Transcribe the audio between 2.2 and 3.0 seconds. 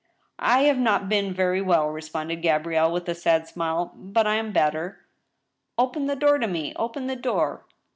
Gabrielle,